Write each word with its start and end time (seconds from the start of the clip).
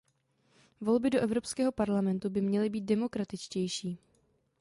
Volby 0.81 1.09
do 1.09 1.19
Evropského 1.19 1.71
parlamentu 1.71 2.29
by 2.29 2.41
měly 2.41 2.69
být 2.69 2.81
demokratičtější. 2.81 3.97